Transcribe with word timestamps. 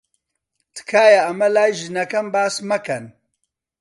تکایە 0.75 1.21
ئەمە 1.25 1.47
لای 1.55 1.71
ژنەکەم 1.79 2.27
باس 2.33 2.55
مەکەن. 2.69 3.05